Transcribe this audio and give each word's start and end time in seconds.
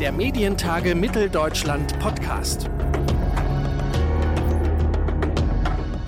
Der 0.00 0.10
Medientage 0.10 0.96
Mitteldeutschland 0.96 1.96
Podcast. 2.00 2.68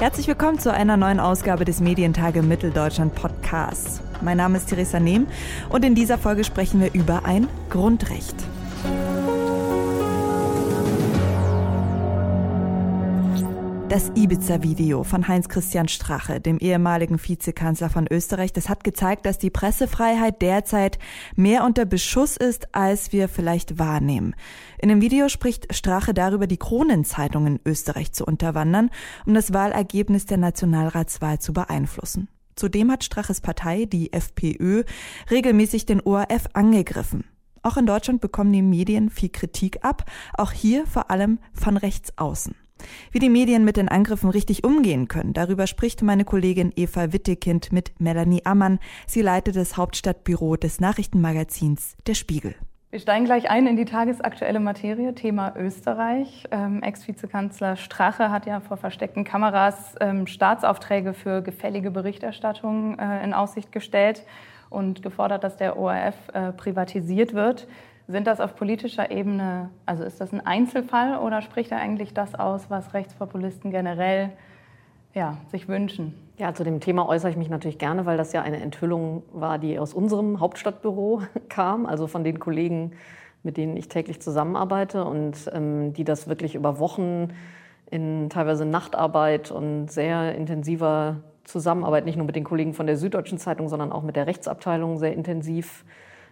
Herzlich 0.01 0.27
willkommen 0.27 0.59
zu 0.59 0.73
einer 0.73 0.97
neuen 0.97 1.21
Ausgabe 1.21 1.65
des 1.65 1.81
Medientage 1.81 2.43
Mitteldeutschland 2.43 3.15
Podcasts. 3.15 4.01
Mein 4.23 4.39
Name 4.39 4.59
ist 4.59 4.71
Theresa 4.71 4.99
Nehm 4.99 5.29
und 5.69 5.85
in 5.85 5.95
dieser 5.95 6.19
Folge 6.19 6.43
sprechen 6.43 6.81
wir 6.81 6.93
über 6.95 7.27
ein 7.27 7.47
Grundrecht. 7.71 8.35
Das 13.97 14.13
Ibiza-Video 14.15 15.05
von 15.05 15.27
Heinz-Christian 15.27 15.89
Strache, 15.89 16.39
dem 16.39 16.59
ehemaligen 16.59 17.19
Vizekanzler 17.19 17.89
von 17.89 18.07
Österreich, 18.11 18.53
das 18.53 18.69
hat 18.69 18.85
gezeigt, 18.85 19.25
dass 19.25 19.39
die 19.39 19.49
Pressefreiheit 19.49 20.43
derzeit 20.43 20.99
mehr 21.35 21.65
unter 21.65 21.87
Beschuss 21.87 22.37
ist, 22.37 22.75
als 22.75 23.13
wir 23.13 23.27
vielleicht 23.27 23.79
wahrnehmen. 23.79 24.35
In 24.77 24.91
dem 24.91 25.01
Video 25.01 25.31
spricht 25.31 25.75
Strache 25.75 26.13
darüber, 26.13 26.47
die 26.47 26.59
Kronenzeitung 26.59 27.47
in 27.47 27.61
Österreich 27.65 28.13
zu 28.13 28.27
unterwandern, 28.27 28.91
um 29.25 29.33
das 29.33 29.55
Wahlergebnis 29.55 30.27
der 30.27 30.37
Nationalratswahl 30.37 31.39
zu 31.39 31.55
beeinflussen. 31.55 32.29
Zudem 32.55 32.91
hat 32.93 33.03
Straches 33.03 33.41
Partei, 33.41 33.87
die 33.87 34.13
FPÖ, 34.13 34.85
regelmäßig 35.31 35.87
den 35.87 36.03
ORF 36.03 36.49
angegriffen. 36.53 37.25
Auch 37.63 37.79
in 37.79 37.87
Deutschland 37.87 38.21
bekommen 38.21 38.53
die 38.53 38.61
Medien 38.61 39.09
viel 39.09 39.31
Kritik 39.31 39.79
ab, 39.81 40.05
auch 40.37 40.53
hier 40.53 40.87
vor 40.87 41.11
allem 41.11 41.39
von 41.55 41.79
rechts 41.79 42.13
außen. 42.19 42.55
Wie 43.13 43.19
die 43.19 43.29
Medien 43.29 43.65
mit 43.65 43.77
den 43.77 43.89
Angriffen 43.89 44.31
richtig 44.31 44.65
umgehen 44.65 45.09
können, 45.09 45.33
darüber 45.33 45.67
spricht 45.67 46.03
meine 46.03 46.25
Kollegin 46.25 46.73
Eva 46.77 47.13
Wittekind 47.13 47.73
mit 47.73 48.01
Melanie 48.01 48.45
Ammann. 48.45 48.79
Sie 49.07 49.23
leitet 49.23 49.57
das 49.57 49.77
Hauptstadtbüro 49.77 50.57
des 50.57 50.81
Nachrichtenmagazins 50.81 51.97
Der 52.07 52.15
Spiegel. 52.15 52.55
Wir 52.91 53.01
steigen 53.01 53.25
gleich 53.25 53.51
ein 53.51 53.67
in 53.67 53.77
die 53.77 53.85
tagesaktuelle 53.85 54.61
Materie, 54.61 55.15
Thema 55.15 55.55
Österreich. 55.57 56.45
Ähm, 56.51 56.83
Ex-Vizekanzler 56.83 57.77
Strache 57.77 58.31
hat 58.31 58.47
ja 58.47 58.61
vor 58.61 58.77
versteckten 58.77 59.25
Kameras 59.25 59.97
ähm, 60.01 60.27
Staatsaufträge 60.27 61.13
für 61.13 61.43
gefällige 61.43 61.91
Berichterstattung 61.91 62.99
äh, 62.99 63.25
in 63.25 63.35
Aussicht 63.35 63.73
gestellt 63.73 64.25
und 64.71 65.03
gefordert, 65.03 65.45
dass 65.45 65.57
der 65.57 65.77
ORF 65.79 66.15
äh, 66.33 66.53
privatisiert 66.53 67.35
wird. 67.35 67.67
Sind 68.09 68.29
das 68.29 68.41
auf 68.41 68.55
politischer 68.55 69.11
Ebene, 69.11 69.71
also 69.85 70.05
ist 70.05 70.21
das 70.21 70.33
ein 70.33 70.45
Einzelfall 70.45 71.19
oder 71.19 71.43
spricht 71.43 71.73
er 71.73 71.79
eigentlich 71.79 72.15
das 72.15 72.37
aus, 72.37 72.71
was 72.71 72.95
Rechtspopulisten 72.95 73.73
generell 73.73 74.31
ja, 75.13 75.39
sich 75.51 75.67
wünschen? 75.67 76.15
Ja, 76.39 76.55
zu 76.55 76.63
dem 76.63 76.79
Thema 76.79 77.09
äußere 77.09 77.31
ich 77.31 77.37
mich 77.37 77.49
natürlich 77.49 77.79
gerne, 77.79 78.07
weil 78.07 78.17
das 78.17 78.33
ja 78.33 78.43
eine 78.43 78.61
Enthüllung 78.61 79.25
war, 79.33 79.59
die 79.59 79.79
aus 79.79 79.93
unserem 79.93 80.39
Hauptstadtbüro 80.39 81.23
kam, 81.49 81.87
also 81.87 82.07
von 82.07 82.23
den 82.23 82.39
Kollegen, 82.39 82.93
mit 83.43 83.57
denen 83.57 83.77
ich 83.77 83.89
täglich 83.89 84.21
zusammenarbeite 84.21 85.05
und 85.05 85.51
ähm, 85.53 85.93
die 85.93 86.05
das 86.05 86.29
wirklich 86.29 86.55
über 86.55 86.79
Wochen 86.79 87.33
in 87.91 88.31
teilweise 88.31 88.67
Nachtarbeit 88.67 89.51
und 89.51 89.91
sehr 89.91 90.35
intensiver 90.35 91.17
Zusammenarbeit, 91.45 92.05
nicht 92.05 92.17
nur 92.17 92.27
mit 92.27 92.37
den 92.37 92.45
Kollegen 92.45 92.75
von 92.75 92.87
der 92.87 92.97
Süddeutschen 92.97 93.39
Zeitung, 93.39 93.69
sondern 93.69 93.93
auch 93.93 94.03
mit 94.03 94.17
der 94.17 94.27
Rechtsabteilung 94.27 94.99
sehr 94.99 95.13
intensiv 95.13 95.85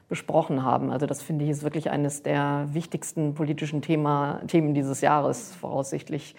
besprochen 0.08 0.62
haben. 0.62 0.90
Also 0.90 1.06
das 1.06 1.22
finde 1.22 1.44
ich 1.44 1.50
ist 1.50 1.62
wirklich 1.62 1.90
eines 1.90 2.22
der 2.22 2.68
wichtigsten 2.72 3.34
politischen 3.34 3.82
Thema, 3.82 4.40
Themen 4.46 4.74
dieses 4.74 5.00
Jahres 5.00 5.54
voraussichtlich. 5.54 6.34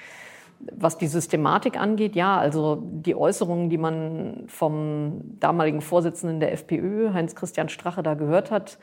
Was 0.71 0.97
die 0.97 1.07
Systematik 1.07 1.79
angeht, 1.79 2.15
ja, 2.15 2.37
also 2.37 2.81
die 2.81 3.15
Äußerungen, 3.15 3.69
die 3.69 3.77
man 3.77 4.45
vom 4.47 5.21
damaligen 5.39 5.81
Vorsitzenden 5.81 6.39
der 6.39 6.53
FPÖ, 6.53 7.13
Heinz-Christian 7.13 7.69
Strache, 7.69 8.03
da 8.03 8.13
gehört 8.13 8.51
hat, 8.51 8.77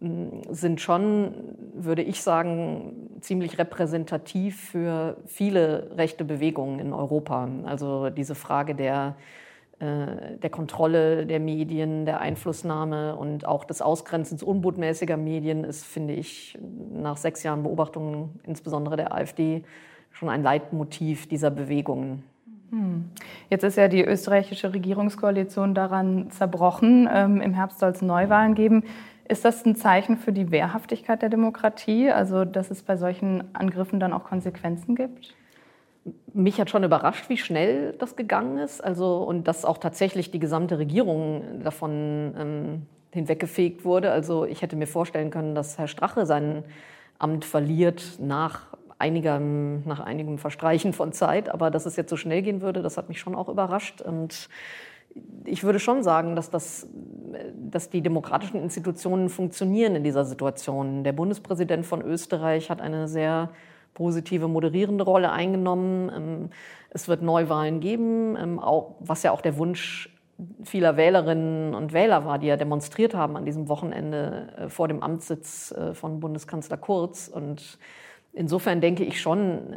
sind 0.00 0.80
schon, 0.80 1.34
würde 1.74 2.02
ich 2.02 2.22
sagen, 2.22 3.18
ziemlich 3.20 3.58
repräsentativ 3.58 4.70
für 4.70 5.16
viele 5.26 5.92
rechte 5.96 6.24
Bewegungen 6.24 6.80
in 6.80 6.92
Europa. 6.92 7.48
Also 7.64 8.10
diese 8.10 8.34
Frage 8.34 8.74
der 8.74 9.14
der 9.80 10.50
Kontrolle 10.50 11.26
der 11.26 11.40
Medien, 11.40 12.06
der 12.06 12.20
Einflussnahme 12.20 13.16
und 13.16 13.44
auch 13.44 13.64
des 13.64 13.82
Ausgrenzens 13.82 14.42
unbotmäßiger 14.42 15.16
Medien 15.16 15.64
ist, 15.64 15.84
finde 15.84 16.14
ich, 16.14 16.56
nach 16.92 17.16
sechs 17.16 17.42
Jahren 17.42 17.64
Beobachtungen, 17.64 18.40
insbesondere 18.44 18.96
der 18.96 19.12
AfD, 19.12 19.64
schon 20.12 20.28
ein 20.28 20.42
Leitmotiv 20.42 21.28
dieser 21.28 21.50
Bewegungen. 21.50 22.22
Hm. 22.70 23.10
Jetzt 23.50 23.64
ist 23.64 23.76
ja 23.76 23.88
die 23.88 24.04
österreichische 24.04 24.72
Regierungskoalition 24.72 25.74
daran 25.74 26.30
zerbrochen. 26.30 27.08
Ähm, 27.12 27.40
Im 27.40 27.54
Herbst 27.54 27.80
soll 27.80 27.90
es 27.90 28.00
Neuwahlen 28.00 28.54
geben. 28.54 28.84
Ist 29.28 29.44
das 29.44 29.64
ein 29.64 29.74
Zeichen 29.74 30.16
für 30.16 30.32
die 30.32 30.50
Wehrhaftigkeit 30.50 31.22
der 31.22 31.30
Demokratie, 31.30 32.10
also 32.10 32.44
dass 32.44 32.70
es 32.70 32.82
bei 32.82 32.96
solchen 32.96 33.42
Angriffen 33.54 33.98
dann 33.98 34.12
auch 34.12 34.24
Konsequenzen 34.24 34.94
gibt? 34.94 35.34
Mich 36.32 36.60
hat 36.60 36.70
schon 36.70 36.84
überrascht, 36.84 37.28
wie 37.28 37.36
schnell 37.36 37.94
das 37.98 38.16
gegangen 38.16 38.58
ist. 38.58 38.82
Also, 38.82 39.18
und 39.18 39.48
dass 39.48 39.64
auch 39.64 39.78
tatsächlich 39.78 40.30
die 40.30 40.40
gesamte 40.40 40.78
Regierung 40.78 41.62
davon 41.62 42.34
ähm, 42.38 42.82
hinweggefegt 43.12 43.84
wurde. 43.84 44.10
Also 44.10 44.44
ich 44.44 44.62
hätte 44.62 44.76
mir 44.76 44.86
vorstellen 44.86 45.30
können, 45.30 45.54
dass 45.54 45.78
Herr 45.78 45.88
Strache 45.88 46.26
sein 46.26 46.64
Amt 47.18 47.44
verliert 47.44 48.18
nach 48.18 48.66
einigem, 48.98 49.82
nach 49.86 50.00
einigem 50.00 50.38
Verstreichen 50.38 50.92
von 50.92 51.12
Zeit. 51.12 51.48
Aber 51.48 51.70
dass 51.70 51.86
es 51.86 51.96
jetzt 51.96 52.10
so 52.10 52.16
schnell 52.16 52.42
gehen 52.42 52.60
würde, 52.60 52.82
das 52.82 52.96
hat 52.96 53.08
mich 53.08 53.20
schon 53.20 53.34
auch 53.34 53.48
überrascht. 53.48 54.02
Und 54.02 54.48
ich 55.44 55.62
würde 55.62 55.78
schon 55.78 56.02
sagen, 56.02 56.34
dass, 56.34 56.50
das, 56.50 56.88
dass 57.54 57.88
die 57.88 58.02
demokratischen 58.02 58.60
Institutionen 58.60 59.28
funktionieren 59.28 59.94
in 59.94 60.02
dieser 60.02 60.24
Situation. 60.24 61.04
Der 61.04 61.12
Bundespräsident 61.12 61.86
von 61.86 62.02
Österreich 62.02 62.68
hat 62.68 62.80
eine 62.80 63.06
sehr 63.06 63.50
positive 63.94 64.48
moderierende 64.48 65.04
Rolle 65.04 65.32
eingenommen. 65.32 66.12
Ähm, 66.14 66.50
es 66.90 67.08
wird 67.08 67.22
Neuwahlen 67.22 67.80
geben, 67.80 68.36
ähm, 68.36 68.60
was 69.00 69.22
ja 69.22 69.32
auch 69.32 69.40
der 69.40 69.56
Wunsch 69.56 70.10
vieler 70.64 70.96
Wählerinnen 70.96 71.74
und 71.74 71.92
Wähler 71.92 72.24
war, 72.24 72.38
die 72.38 72.48
ja 72.48 72.56
demonstriert 72.56 73.14
haben 73.14 73.36
an 73.36 73.44
diesem 73.44 73.68
Wochenende 73.68 74.48
äh, 74.56 74.68
vor 74.68 74.88
dem 74.88 75.02
Amtssitz 75.02 75.72
äh, 75.72 75.94
von 75.94 76.20
Bundeskanzler 76.20 76.76
Kurz. 76.76 77.28
Und 77.28 77.78
insofern 78.32 78.80
denke 78.80 79.04
ich 79.04 79.20
schon, 79.20 79.76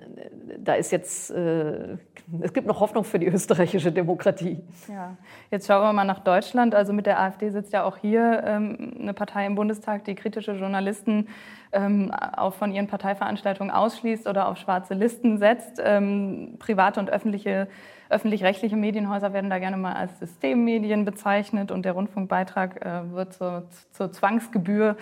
da 0.57 0.73
ist 0.73 0.91
jetzt, 0.91 1.29
äh, 1.29 1.97
es 2.41 2.53
gibt 2.53 2.66
noch 2.67 2.79
Hoffnung 2.79 3.03
für 3.03 3.19
die 3.19 3.28
österreichische 3.28 3.91
Demokratie. 3.91 4.63
Ja, 4.88 5.16
jetzt 5.51 5.67
schauen 5.67 5.84
wir 5.84 5.94
mal 5.94 6.05
nach 6.05 6.19
Deutschland. 6.19 6.73
Also 6.73 6.91
mit 6.91 7.05
der 7.05 7.19
AfD 7.19 7.49
sitzt 7.49 7.73
ja 7.73 7.84
auch 7.84 7.97
hier 7.97 8.44
ähm, 8.45 8.95
eine 8.99 9.13
Partei 9.13 9.45
im 9.45 9.55
Bundestag, 9.55 10.05
die 10.05 10.16
kritische 10.16 10.53
Journalisten 10.53 11.28
ähm, 11.72 12.11
auch 12.13 12.53
von 12.53 12.72
ihren 12.72 12.88
Parteiveranstaltungen 12.88 13.72
ausschließt 13.72 14.28
oder 14.28 14.47
auf 14.47 14.57
schwarze 14.57 14.94
Listen 14.94 15.38
setzt. 15.38 15.81
Ähm, 15.83 16.55
private 16.59 17.00
und 17.00 17.09
öffentliche 17.09 17.67
öffentlich-rechtliche 18.09 18.78
Medienhäuser 18.78 19.33
werden 19.33 19.50
da 19.50 19.59
gerne 19.59 19.75
mal 19.75 19.91
als 19.91 20.17
Systemmedien 20.19 21.03
bezeichnet 21.03 21.72
und 21.72 21.83
der 21.83 21.91
Rundfunkbeitrag 21.91 22.85
äh, 22.85 23.11
wird 23.11 23.33
zur, 23.33 23.67
zur 23.91 24.13
Zwangsgebühr 24.13 24.95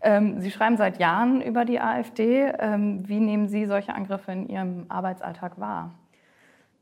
ähm, 0.00 0.40
Sie 0.40 0.50
schreiben 0.50 0.76
seit 0.76 0.98
Jahren 0.98 1.42
über 1.42 1.64
die 1.64 1.80
AfD. 1.80 2.52
Ähm, 2.58 3.08
wie 3.08 3.20
nehmen 3.20 3.48
Sie 3.48 3.66
solche 3.66 3.94
Angriffe 3.94 4.32
in 4.32 4.48
Ihrem 4.48 4.86
Arbeitsalltag 4.88 5.58
wahr? 5.58 5.94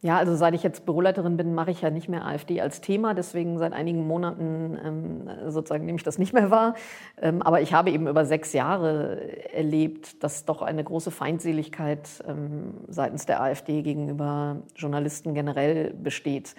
Ja, 0.03 0.19
also 0.19 0.37
seit 0.37 0.55
ich 0.55 0.63
jetzt 0.63 0.85
Büroleiterin 0.85 1.37
bin, 1.37 1.55
mache 1.55 1.71
ich 1.71 1.81
ja 1.81 1.91
nicht 1.91 2.09
mehr 2.09 2.27
AfD 2.27 2.61
als 2.61 2.81
Thema. 2.81 3.15
Deswegen 3.15 3.59
seit 3.59 3.73
einigen 3.73 4.07
Monaten 4.07 4.79
ähm, 4.85 5.51
sozusagen 5.51 5.87
nehme 5.87 5.97
ich 5.97 6.05
das 6.05 6.19
nicht 6.19 6.33
mehr 6.33 6.51
wahr. 6.51 6.75
Ähm, 7.21 7.41
aber 7.43 7.63
ich 7.63 7.73
habe 7.73 7.91
eben 7.91 8.07
über 8.07 8.25
sechs 8.27 8.53
Jahre 8.53 9.53
erlebt, 9.53 10.23
dass 10.23 10.45
doch 10.45 10.61
eine 10.61 10.85
große 10.85 11.11
Feindseligkeit 11.11 12.09
ähm, 12.29 12.75
seitens 12.89 13.25
der 13.27 13.43
AfD 13.43 13.83
gegenüber 13.83 14.59
Journalisten 14.77 15.35
generell 15.35 15.95
besteht 15.95 16.55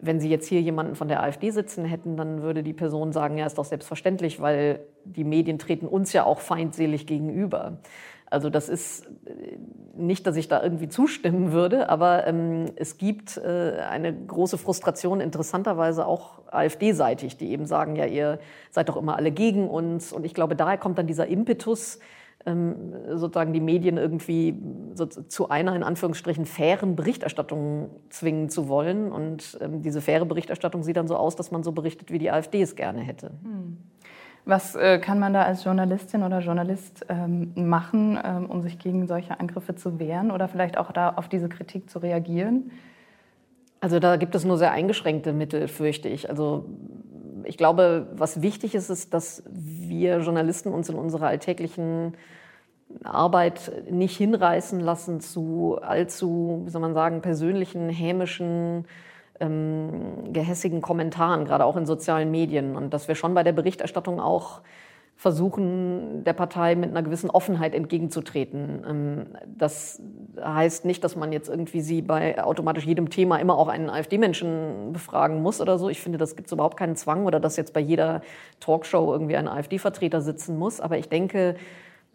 wenn 0.00 0.20
Sie 0.20 0.28
jetzt 0.28 0.48
hier 0.48 0.60
jemanden 0.60 0.96
von 0.96 1.08
der 1.08 1.22
AfD 1.22 1.50
sitzen 1.50 1.84
hätten, 1.84 2.16
dann 2.16 2.42
würde 2.42 2.62
die 2.62 2.72
Person 2.72 3.12
sagen, 3.12 3.38
ja, 3.38 3.46
ist 3.46 3.58
doch 3.58 3.64
selbstverständlich, 3.64 4.40
weil 4.40 4.80
die 5.04 5.24
Medien 5.24 5.58
treten 5.58 5.86
uns 5.86 6.12
ja 6.12 6.24
auch 6.24 6.40
feindselig 6.40 7.06
gegenüber. 7.06 7.78
Also 8.34 8.50
das 8.50 8.68
ist 8.68 9.06
äh, 9.26 9.58
nicht, 9.96 10.26
dass 10.26 10.36
ich 10.36 10.48
da 10.48 10.60
irgendwie 10.60 10.88
zustimmen 10.88 11.52
würde, 11.52 11.88
aber 11.88 12.26
ähm, 12.26 12.66
es 12.74 12.98
gibt 12.98 13.36
äh, 13.36 13.78
eine 13.88 14.12
große 14.12 14.58
Frustration, 14.58 15.20
interessanterweise 15.20 16.04
auch 16.04 16.42
AfD-seitig, 16.50 17.36
die 17.36 17.52
eben 17.52 17.64
sagen, 17.64 17.94
ja, 17.94 18.06
ihr 18.06 18.40
seid 18.70 18.88
doch 18.88 18.96
immer 18.96 19.16
alle 19.16 19.30
gegen 19.30 19.70
uns. 19.70 20.12
Und 20.12 20.26
ich 20.26 20.34
glaube, 20.34 20.56
daher 20.56 20.78
kommt 20.78 20.98
dann 20.98 21.06
dieser 21.06 21.28
Impetus, 21.28 22.00
ähm, 22.44 22.92
sozusagen 23.08 23.52
die 23.52 23.60
Medien 23.60 23.98
irgendwie 23.98 24.60
so 24.94 25.06
zu 25.06 25.48
einer 25.48 25.76
in 25.76 25.84
Anführungsstrichen 25.84 26.44
fairen 26.44 26.96
Berichterstattung 26.96 27.90
zwingen 28.10 28.48
zu 28.48 28.68
wollen. 28.68 29.12
Und 29.12 29.58
ähm, 29.60 29.80
diese 29.82 30.00
faire 30.00 30.24
Berichterstattung 30.24 30.82
sieht 30.82 30.96
dann 30.96 31.06
so 31.06 31.16
aus, 31.16 31.36
dass 31.36 31.52
man 31.52 31.62
so 31.62 31.70
berichtet, 31.70 32.10
wie 32.10 32.18
die 32.18 32.32
AfD 32.32 32.60
es 32.62 32.74
gerne 32.74 33.00
hätte. 33.00 33.30
Hm. 33.44 33.78
Was 34.46 34.74
äh, 34.74 34.98
kann 34.98 35.18
man 35.18 35.32
da 35.32 35.42
als 35.42 35.64
Journalistin 35.64 36.22
oder 36.22 36.40
Journalist 36.40 37.06
ähm, 37.08 37.52
machen, 37.54 38.18
ähm, 38.22 38.50
um 38.50 38.60
sich 38.60 38.78
gegen 38.78 39.06
solche 39.06 39.40
Angriffe 39.40 39.74
zu 39.74 39.98
wehren 39.98 40.30
oder 40.30 40.48
vielleicht 40.48 40.76
auch 40.76 40.92
da 40.92 41.14
auf 41.16 41.28
diese 41.28 41.48
Kritik 41.48 41.88
zu 41.88 41.98
reagieren? 41.98 42.70
Also 43.80 44.00
da 44.00 44.16
gibt 44.16 44.34
es 44.34 44.44
nur 44.44 44.58
sehr 44.58 44.72
eingeschränkte 44.72 45.32
Mittel, 45.32 45.68
fürchte 45.68 46.08
ich. 46.08 46.28
Also 46.28 46.66
ich 47.44 47.56
glaube, 47.56 48.06
was 48.12 48.42
wichtig 48.42 48.74
ist, 48.74 48.90
ist, 48.90 49.14
dass 49.14 49.42
wir 49.50 50.20
Journalisten 50.20 50.70
uns 50.70 50.88
in 50.88 50.96
unserer 50.96 51.26
alltäglichen 51.28 52.14
Arbeit 53.02 53.72
nicht 53.90 54.16
hinreißen 54.16 54.80
lassen 54.80 55.20
zu 55.20 55.78
allzu, 55.80 56.62
wie 56.64 56.70
soll 56.70 56.80
man 56.80 56.94
sagen, 56.94 57.22
persönlichen, 57.22 57.88
hämischen, 57.88 58.86
ähm, 59.40 60.32
gehässigen 60.32 60.80
Kommentaren, 60.80 61.44
gerade 61.44 61.64
auch 61.64 61.76
in 61.76 61.86
sozialen 61.86 62.30
Medien. 62.30 62.76
Und 62.76 62.94
dass 62.94 63.08
wir 63.08 63.14
schon 63.14 63.34
bei 63.34 63.42
der 63.42 63.52
Berichterstattung 63.52 64.20
auch 64.20 64.62
versuchen, 65.16 66.24
der 66.24 66.32
Partei 66.32 66.74
mit 66.74 66.90
einer 66.90 67.02
gewissen 67.02 67.30
Offenheit 67.30 67.74
entgegenzutreten. 67.74 68.84
Ähm, 68.88 69.26
das 69.46 70.02
heißt 70.42 70.84
nicht, 70.84 71.04
dass 71.04 71.16
man 71.16 71.32
jetzt 71.32 71.48
irgendwie 71.48 71.80
sie 71.80 72.02
bei 72.02 72.42
automatisch 72.42 72.84
jedem 72.84 73.10
Thema 73.10 73.38
immer 73.38 73.56
auch 73.56 73.68
einen 73.68 73.90
AfD-Menschen 73.90 74.92
befragen 74.92 75.40
muss 75.40 75.60
oder 75.60 75.78
so. 75.78 75.88
Ich 75.88 76.00
finde, 76.00 76.18
das 76.18 76.36
gibt 76.36 76.46
es 76.46 76.52
überhaupt 76.52 76.76
keinen 76.76 76.96
Zwang 76.96 77.26
oder 77.26 77.40
dass 77.40 77.56
jetzt 77.56 77.72
bei 77.72 77.80
jeder 77.80 78.22
Talkshow 78.60 79.12
irgendwie 79.12 79.36
ein 79.36 79.48
AfD-Vertreter 79.48 80.20
sitzen 80.20 80.58
muss. 80.58 80.80
Aber 80.80 80.98
ich 80.98 81.08
denke, 81.08 81.56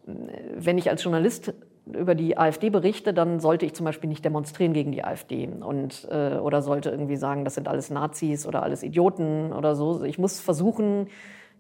wenn 0.06 0.78
ich 0.78 0.90
als 0.90 1.04
Journalist 1.04 1.54
über 1.94 2.16
die 2.16 2.38
AfD 2.38 2.70
berichte, 2.70 3.14
dann 3.14 3.40
sollte 3.40 3.66
ich 3.66 3.74
zum 3.74 3.86
Beispiel 3.86 4.10
nicht 4.10 4.24
demonstrieren 4.24 4.74
gegen 4.74 4.92
die 4.92 5.04
AfD 5.04 5.48
und 5.48 6.08
äh, 6.12 6.38
oder 6.38 6.62
sollte 6.62 6.90
irgendwie 6.90 7.16
sagen, 7.16 7.46
das 7.46 7.56
sind 7.56 7.68
alles 7.68 7.90
Nazis 7.90 8.46
oder 8.46 8.64
alles 8.64 8.84
Idioten 8.84 9.54
oder 9.54 9.76
so. 9.76 10.04
Ich 10.04 10.18
muss 10.18 10.40
versuchen, 10.40 11.08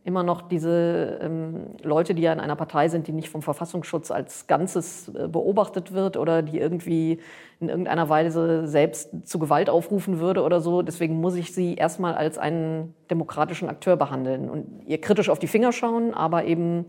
immer 0.05 0.23
noch 0.23 0.41
diese 0.41 1.19
ähm, 1.21 1.67
Leute, 1.83 2.15
die 2.15 2.21
ja 2.21 2.31
in 2.33 2.39
einer 2.39 2.55
Partei 2.55 2.87
sind, 2.87 3.07
die 3.07 3.11
nicht 3.11 3.29
vom 3.29 3.41
Verfassungsschutz 3.41 4.11
als 4.11 4.47
Ganzes 4.47 5.09
äh, 5.09 5.27
beobachtet 5.27 5.91
wird 5.91 6.17
oder 6.17 6.41
die 6.41 6.57
irgendwie 6.57 7.19
in 7.59 7.69
irgendeiner 7.69 8.07
Weise 8.07 8.67
selbst 8.67 9.27
zu 9.27 9.39
Gewalt 9.39 9.69
aufrufen 9.69 10.19
würde 10.19 10.43
oder 10.43 10.61
so. 10.61 10.81
Deswegen 10.81 11.19
muss 11.19 11.35
ich 11.35 11.53
sie 11.53 11.75
erstmal 11.75 12.15
als 12.15 12.37
einen 12.37 12.95
demokratischen 13.11 13.69
Akteur 13.69 13.97
behandeln 13.97 14.49
und 14.49 14.83
ihr 14.85 15.01
kritisch 15.01 15.29
auf 15.29 15.39
die 15.39 15.47
Finger 15.47 15.71
schauen, 15.73 16.13
aber 16.13 16.45
eben 16.45 16.85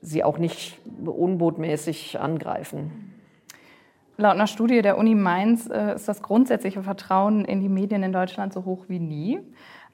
sie 0.00 0.24
auch 0.24 0.38
nicht 0.38 0.78
unbotmäßig 1.04 2.20
angreifen. 2.20 3.14
Laut 4.16 4.34
einer 4.34 4.48
Studie 4.48 4.82
der 4.82 4.98
Uni 4.98 5.14
Mainz 5.14 5.68
äh, 5.70 5.94
ist 5.94 6.08
das 6.08 6.22
grundsätzliche 6.22 6.82
Vertrauen 6.82 7.44
in 7.44 7.60
die 7.60 7.68
Medien 7.68 8.02
in 8.02 8.12
Deutschland 8.12 8.52
so 8.52 8.64
hoch 8.64 8.86
wie 8.88 8.98
nie. 8.98 9.40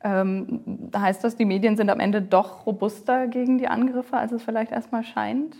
Ähm, 0.03 0.91
heißt 0.97 1.23
das, 1.25 1.37
die 1.37 1.45
Medien 1.45 1.77
sind 1.77 1.91
am 1.91 2.01
Ende 2.01 2.23
doch 2.23 2.67
robuster 2.67 3.27
gegen 3.27 3.59
die 3.59 3.69
Angriffe, 3.69 4.17
als 4.17 4.33
es 4.33 4.43
vielleicht 4.43 4.73
erstmal 4.73 5.05
scheint? 5.05 5.57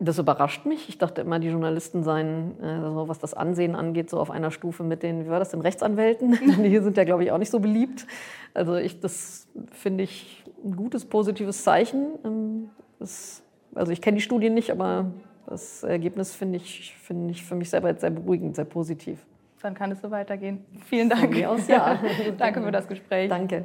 Das 0.00 0.18
überrascht 0.18 0.66
mich. 0.66 0.88
Ich 0.88 0.98
dachte 0.98 1.20
immer, 1.20 1.40
die 1.40 1.48
Journalisten 1.48 2.04
seien, 2.04 2.54
also 2.62 3.08
was 3.08 3.18
das 3.18 3.34
Ansehen 3.34 3.74
angeht, 3.74 4.10
so 4.10 4.20
auf 4.20 4.30
einer 4.30 4.52
Stufe 4.52 4.84
mit 4.84 5.02
den, 5.02 5.24
wie 5.24 5.28
war 5.28 5.40
das, 5.40 5.50
den 5.50 5.60
Rechtsanwälten. 5.60 6.62
die 6.62 6.78
sind 6.78 6.96
ja, 6.96 7.02
glaube 7.02 7.24
ich, 7.24 7.32
auch 7.32 7.38
nicht 7.38 7.50
so 7.50 7.58
beliebt. 7.58 8.06
Also 8.54 8.76
ich, 8.76 9.00
das 9.00 9.48
finde 9.72 10.04
ich 10.04 10.44
ein 10.64 10.76
gutes, 10.76 11.04
positives 11.04 11.64
Zeichen. 11.64 12.10
Ähm, 12.24 12.70
das 13.00 13.42
also 13.78 13.92
ich 13.92 14.00
kenne 14.00 14.16
die 14.16 14.22
Studien 14.22 14.54
nicht, 14.54 14.70
aber 14.70 15.12
das 15.46 15.82
Ergebnis 15.82 16.34
finde 16.34 16.56
ich, 16.56 16.94
find 17.00 17.30
ich 17.30 17.44
für 17.44 17.54
mich 17.54 17.70
selber 17.70 17.88
jetzt 17.88 18.00
sehr 18.00 18.10
beruhigend, 18.10 18.56
sehr 18.56 18.64
positiv. 18.64 19.24
Dann 19.62 19.74
kann 19.74 19.90
es 19.90 20.00
so 20.00 20.10
weitergehen. 20.10 20.64
Vielen 20.84 21.08
Dank. 21.08 21.34
Aus, 21.44 21.66
ja. 21.68 21.98
Danke 22.38 22.62
für 22.62 22.70
das 22.70 22.86
Gespräch. 22.86 23.28
Danke. 23.28 23.64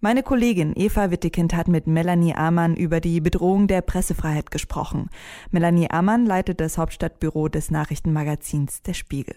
Meine 0.00 0.22
Kollegin 0.22 0.72
Eva 0.76 1.10
Wittekind 1.10 1.54
hat 1.54 1.68
mit 1.68 1.86
Melanie 1.86 2.34
Amann 2.34 2.74
über 2.74 3.00
die 3.00 3.20
Bedrohung 3.20 3.66
der 3.66 3.82
Pressefreiheit 3.82 4.50
gesprochen. 4.50 5.10
Melanie 5.50 5.90
Amann 5.90 6.24
leitet 6.24 6.60
das 6.60 6.78
Hauptstadtbüro 6.78 7.48
des 7.48 7.70
Nachrichtenmagazins 7.70 8.80
Der 8.82 8.94
Spiegel. 8.94 9.36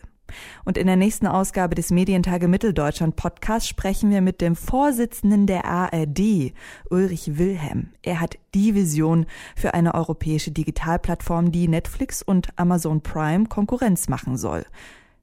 Und 0.66 0.78
in 0.78 0.88
der 0.88 0.96
nächsten 0.96 1.28
Ausgabe 1.28 1.76
des 1.76 1.92
Medientage 1.92 2.48
Mitteldeutschland 2.48 3.16
Podcast 3.16 3.68
sprechen 3.68 4.10
wir 4.10 4.22
mit 4.22 4.42
dem 4.42 4.56
Vorsitzenden 4.56 5.48
der 5.48 5.66
ARD, 5.66 6.54
Ulrich 6.90 7.38
Wilhelm. 7.38 7.90
Er 8.02 8.20
hat 8.20 8.38
die 8.54 8.76
Vision 8.76 9.26
für 9.56 9.74
eine 9.74 9.94
europäische 9.94 10.52
Digitalplattform, 10.52 11.52
die 11.52 11.68
Netflix 11.68 12.22
und 12.22 12.50
Amazon 12.58 13.02
Prime 13.02 13.46
Konkurrenz 13.46 14.10
machen 14.10 14.38
soll. 14.38 14.66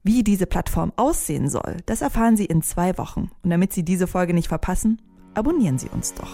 Wie 0.03 0.23
diese 0.23 0.47
Plattform 0.47 0.91
aussehen 0.95 1.47
soll, 1.47 1.77
das 1.85 2.01
erfahren 2.01 2.35
Sie 2.35 2.45
in 2.45 2.63
zwei 2.63 2.97
Wochen. 2.97 3.29
Und 3.43 3.51
damit 3.51 3.71
Sie 3.71 3.83
diese 3.83 4.07
Folge 4.07 4.33
nicht 4.33 4.47
verpassen, 4.47 4.99
abonnieren 5.35 5.77
Sie 5.77 5.89
uns 5.89 6.13
doch. 6.15 6.31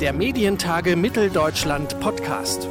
Der 0.00 0.12
Medientage 0.12 0.96
Mitteldeutschland 0.96 1.98
Podcast. 2.00 2.68